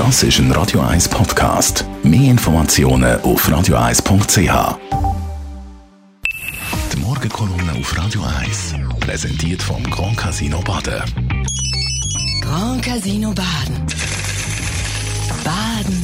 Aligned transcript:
Das 0.00 0.22
ist 0.22 0.38
ein 0.38 0.50
Radio 0.52 0.80
1 0.80 1.10
Podcast. 1.10 1.84
Mehr 2.02 2.30
Informationen 2.30 3.20
auf 3.20 3.46
radio1.ch. 3.46 4.78
Die 6.90 6.96
Morgenkolumne 6.96 7.72
auf 7.78 7.98
Radio 7.98 8.22
1 8.22 8.76
präsentiert 8.98 9.62
vom 9.62 9.82
Grand 9.90 10.16
Casino 10.16 10.62
Baden. 10.62 11.02
Grand 12.40 12.82
Casino 12.82 13.34
Baden. 13.34 13.76
Baden 15.44 16.02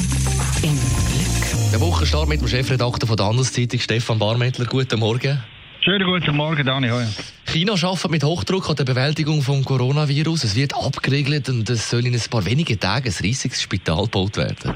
im 0.62 0.74
Glück. 0.74 1.72
Der 1.72 1.80
Wochenstart 1.80 2.28
mit 2.28 2.42
dem 2.42 2.48
Chefredakteur 2.48 3.08
von 3.08 3.16
der 3.16 3.24
Handelszeitung, 3.24 3.80
Stefan 3.80 4.18
Barmettler. 4.18 4.66
Guten 4.66 5.00
Morgen. 5.00 5.42
Schönen 5.89 6.05
guten 6.05 6.34
Morgen, 6.34 6.66
Dani. 6.66 6.89
Hoi. 6.89 7.05
China 7.46 7.75
arbeitet 7.75 8.11
mit 8.11 8.25
Hochdruck 8.25 8.71
an 8.71 8.75
der 8.75 8.82
Bewältigung 8.82 9.39
des 9.39 9.64
Coronavirus. 9.64 10.43
Es 10.43 10.57
wird 10.57 10.75
abgeriegelt 10.75 11.48
und 11.48 11.71
es 11.71 11.89
soll 11.89 12.05
in 12.05 12.12
ein 12.12 12.21
paar 12.29 12.45
wenigen 12.45 12.80
Tagen 12.80 13.07
ein 13.07 13.14
riesiges 13.23 13.62
Spital 13.62 14.03
gebaut 14.07 14.36
werden. 14.36 14.75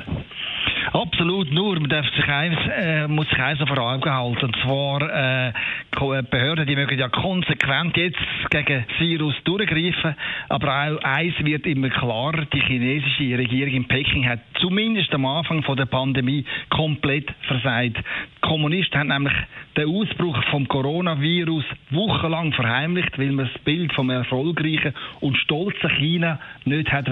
Absolut, 0.92 1.50
nur 1.52 1.80
man 1.80 1.90
darf 1.90 2.06
sich 2.14 2.28
eins, 2.28 2.56
äh, 2.72 3.08
muss 3.08 3.28
sich 3.28 3.40
eins 3.40 3.58
vor 3.58 3.78
Augen 3.78 4.08
halten. 4.08 4.44
Und 4.44 4.56
zwar, 4.62 5.02
äh, 5.02 5.52
Behörden, 6.00 6.66
die 6.66 6.76
mögen 6.76 6.98
ja 6.98 7.08
konsequent 7.08 7.96
jetzt 7.96 8.18
gegen 8.50 8.84
Virus 8.98 9.34
durchgreifen. 9.44 10.14
Aber 10.48 10.68
auch 10.68 11.04
eins 11.04 11.34
wird 11.44 11.66
immer 11.66 11.90
klarer, 11.90 12.46
die 12.46 12.60
chinesische 12.60 13.38
Regierung 13.38 13.74
in 13.74 13.88
Peking 13.88 14.28
hat 14.28 14.40
zumindest 14.60 15.12
am 15.14 15.26
Anfang 15.26 15.62
von 15.62 15.76
der 15.76 15.86
Pandemie 15.86 16.44
komplett 16.70 17.30
versagt. 17.42 17.98
Die 17.98 18.40
Kommunisten 18.40 18.98
haben 18.98 19.08
nämlich 19.08 19.34
den 19.76 19.88
Ausbruch 19.88 20.42
vom 20.50 20.66
Coronavirus 20.66 21.64
wochenlang 21.90 22.52
verheimlicht, 22.52 23.18
weil 23.18 23.32
man 23.32 23.48
das 23.52 23.62
Bild 23.62 23.92
vom 23.92 24.10
erfolgreichen 24.10 24.94
und 25.20 25.36
stolzen 25.36 25.90
China 25.90 26.38
nicht 26.64 26.90
hat 26.90 27.08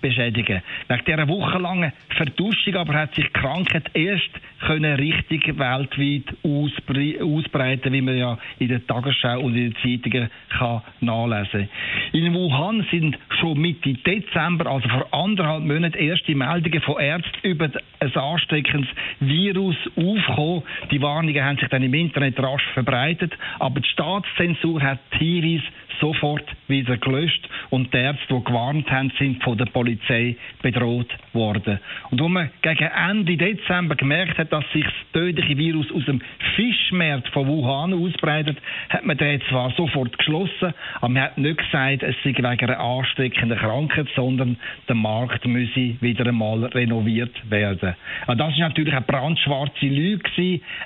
beschädigen. 0.00 0.62
Nach 0.88 1.02
dieser 1.02 1.28
wochenlangen 1.28 1.92
Verduschung 2.16 2.76
aber 2.76 2.94
hat 2.94 3.14
sich 3.14 3.26
die 3.26 3.32
Krankheit 3.32 3.90
erst 3.94 4.30
können 4.60 4.94
richtig 4.96 5.46
weltweit 5.58 6.24
ausbreiten, 6.44 7.92
wie 7.92 8.02
man 8.02 8.16
ja 8.16 8.29
in 8.58 8.68
der 8.68 8.86
Tagesschau 8.86 9.40
und 9.40 9.56
in 9.56 9.72
den 9.72 9.76
Zeitungen 9.76 10.30
kann 10.48 10.82
nachlesen. 11.00 11.68
In 12.12 12.34
Wuhan 12.34 12.86
sind 12.90 13.18
schon 13.40 13.58
Mitte 13.60 13.94
Dezember, 13.94 14.66
also 14.66 14.88
vor 14.88 15.06
anderthalb 15.12 15.64
Monaten, 15.64 15.98
erste 15.98 16.34
Meldungen 16.34 16.80
von 16.82 16.98
Ärzten 16.98 17.38
über 17.42 17.70
ein 18.00 18.14
ansteckendes 18.14 18.90
Virus 19.20 19.76
aufgekommen. 19.96 20.62
Die 20.90 21.00
Warnungen 21.00 21.44
haben 21.44 21.58
sich 21.58 21.68
dann 21.68 21.82
im 21.82 21.94
Internet 21.94 22.38
rasch 22.40 22.66
verbreitet, 22.74 23.32
aber 23.58 23.80
die 23.80 23.88
Staatszensur 23.88 24.82
hat 24.82 25.00
Hinweise 25.12 25.64
sofort 26.00 26.44
wieder 26.66 26.96
gelöscht 26.96 27.48
und 27.68 27.92
die 27.92 27.98
Ärzte, 27.98 28.34
die 28.34 28.44
gewarnt 28.44 28.90
haben, 28.90 29.12
sind 29.18 29.42
von 29.42 29.56
der 29.56 29.66
Polizei 29.66 30.36
bedroht 30.62 31.08
worden. 31.32 31.78
Und 32.10 32.20
als 32.20 32.30
man 32.30 32.50
gegen 32.62 32.88
Ende 32.88 33.36
Dezember 33.36 33.94
gemerkt 33.94 34.38
hat, 34.38 34.52
dass 34.52 34.64
sich 34.72 34.84
das 34.84 34.94
tödliche 35.12 35.56
Virus 35.56 35.92
aus 35.92 36.04
dem 36.06 36.20
Fischmarkt 36.56 37.28
von 37.28 37.46
Wuhan 37.46 37.92
ausbreitet, 38.20 38.58
hat 38.88 39.04
man 39.04 39.16
den 39.16 39.40
zwar 39.48 39.70
sofort 39.72 40.16
geschlossen, 40.18 40.74
aber 40.96 41.08
man 41.08 41.22
hat 41.22 41.38
nicht 41.38 41.58
gesagt, 41.58 42.02
es 42.02 42.16
sei 42.22 42.30
wegen 42.30 42.46
einer 42.46 42.80
ansteckenden 42.80 43.58
Krankheit, 43.58 44.06
sondern 44.14 44.56
der 44.88 44.96
Markt 44.96 45.46
müsse 45.46 45.96
wieder 46.00 46.26
einmal 46.26 46.64
renoviert 46.66 47.50
werden. 47.50 47.94
Aber 48.26 48.36
das 48.36 48.52
ist 48.52 48.58
natürlich 48.58 48.92
eine 48.92 49.02
brandschwarze 49.02 49.86
Lüge 49.86 50.20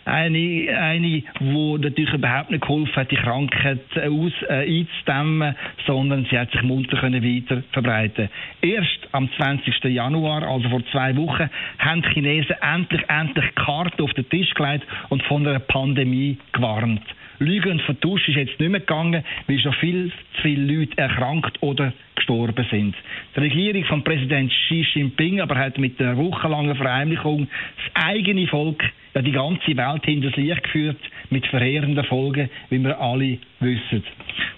eine, 0.04 0.78
eine, 0.78 1.22
die 1.40 1.78
natürlich 1.78 2.12
überhaupt 2.12 2.50
nicht 2.50 2.62
geholfen 2.62 2.96
hat, 2.96 3.10
die 3.10 3.16
Krankheit 3.16 3.80
aus, 3.96 4.32
äh, 4.48 4.80
einzudämmen, 4.80 5.54
sondern 5.86 6.26
sie 6.30 6.38
hat 6.38 6.50
sich 6.50 6.62
munter 6.62 6.98
können 6.98 7.22
weiter 7.22 7.62
verbreiten. 7.72 8.28
Erst 8.60 9.08
am 9.12 9.30
20. 9.36 9.84
Januar, 9.84 10.42
also 10.42 10.68
vor 10.68 10.84
zwei 10.92 11.16
Wochen, 11.16 11.48
haben 11.78 12.02
die 12.02 12.08
Chinesen 12.10 12.56
endlich, 12.60 13.02
endlich 13.08 13.54
Karten 13.54 14.02
auf 14.02 14.12
den 14.14 14.28
Tisch 14.28 14.52
gelegt 14.54 14.86
und 15.08 15.22
von 15.24 15.46
einer 15.46 15.58
Pandemie 15.58 16.38
gewarnt. 16.52 17.02
Lügen 17.38 17.72
und 17.72 17.82
Vertusch 17.82 18.28
ist 18.28 18.36
jetzt 18.36 18.60
nicht 18.60 18.70
mehr 18.70 18.80
gegangen, 18.80 19.24
weil 19.46 19.58
schon 19.58 19.72
viel 19.74 20.12
zu 20.36 20.42
viele 20.42 20.72
Leute 20.72 20.98
erkrankt 20.98 21.62
oder 21.62 21.92
gestorben 22.14 22.66
sind. 22.70 22.94
Die 23.34 23.40
Regierung 23.40 23.84
von 23.84 24.04
Präsident 24.04 24.50
Xi 24.50 24.86
Jinping 24.94 25.40
aber 25.40 25.56
hat 25.56 25.78
mit 25.78 26.00
einer 26.00 26.16
wochenlangen 26.16 26.76
Verheimlichung 26.76 27.48
das 27.76 28.04
eigene 28.04 28.46
Volk 28.46 28.84
ja 29.14 29.22
die 29.22 29.32
ganze 29.32 29.76
Welt 29.76 30.04
hinters 30.04 30.36
Licht 30.36 30.62
geführt 30.64 30.98
mit 31.30 31.46
verheerenden 31.46 32.04
Folgen, 32.04 32.50
wie 32.70 32.78
wir 32.78 33.00
alle 33.00 33.38
wissen. 33.60 34.02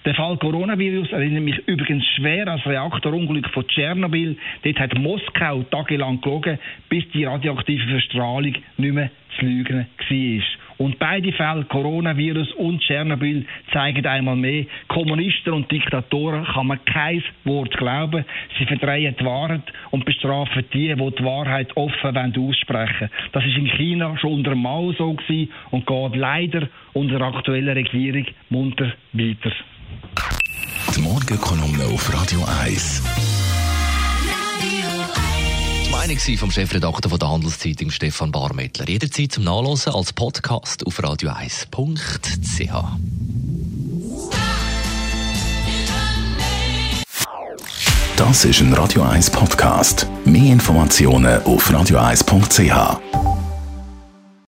Der 0.05 0.15
Fall 0.15 0.37
Coronavirus 0.37 1.11
erinnert 1.11 1.43
mich 1.43 1.67
übrigens 1.67 2.05
schwer 2.15 2.47
an 2.47 2.57
das 2.57 2.65
Reaktorunglück 2.65 3.49
von 3.49 3.67
Tschernobyl. 3.67 4.37
Dort 4.63 4.79
hat 4.79 4.97
Moskau 4.97 5.63
tagelang 5.63 6.21
gelogen, 6.21 6.59
bis 6.89 7.03
die 7.13 7.25
radioaktive 7.25 7.87
Verstrahlung 7.87 8.53
nicht 8.77 8.93
mehr 8.93 9.11
zu 9.37 9.45
lügen 9.45 9.85
war. 9.97 10.66
Und 10.77 10.99
beide 10.99 11.31
Fälle, 11.33 11.65
Coronavirus 11.65 12.53
und 12.53 12.81
Tschernobyl, 12.81 13.45
zeigen 13.73 14.05
einmal 14.05 14.35
mehr, 14.35 14.65
Kommunisten 14.87 15.53
und 15.53 15.71
Diktatoren 15.71 16.45
kann 16.45 16.67
man 16.67 16.83
kein 16.85 17.23
Wort 17.45 17.75
glauben. 17.77 18.25
Sie 18.59 18.65
verdrehen 18.65 19.15
die 19.19 19.25
Wahrheit 19.25 19.63
und 19.91 20.05
bestrafen 20.05 20.65
die, 20.73 20.93
die 20.93 21.15
die 21.15 21.23
Wahrheit 21.23 21.75
offen 21.75 22.15
aussprechen 22.17 23.09
wollen. 23.09 23.31
Das 23.31 23.45
ist 23.45 23.57
in 23.57 23.67
China 23.67 24.17
schon 24.17 24.33
unter 24.33 24.55
Mao 24.55 24.93
so 24.93 25.13
gewesen 25.13 25.51
und 25.71 25.85
geht 25.85 26.15
leider 26.15 26.67
unter 26.93 27.17
der 27.17 27.27
aktuellen 27.27 27.69
Regierung 27.69 28.25
munter 28.49 28.93
weiter. 29.13 29.51
Die 30.95 31.01
Morgenkolumne 31.01 31.85
auf 31.93 32.13
Radio 32.13 32.39
1. 32.63 33.26
Meinung 36.07 36.37
vom 36.37 36.51
Chefredakteur 36.51 37.09
von 37.09 37.19
der 37.19 37.29
Handelszeitung 37.29 37.91
Stefan 37.91 38.31
Barmettler. 38.31 38.87
Jederzeit 38.87 39.33
zum 39.33 39.43
Nachlesen 39.43 39.93
als 39.93 40.13
Podcast 40.13 40.87
auf 40.87 40.97
radio1.ch. 41.01 42.69
Das 48.15 48.45
ist 48.45 48.61
ein 48.61 48.73
Radio 48.73 49.01
1 49.03 49.31
Podcast. 49.31 50.07
Mehr 50.23 50.53
Informationen 50.53 51.43
auf 51.43 51.69
radio1.ch. 51.69 53.26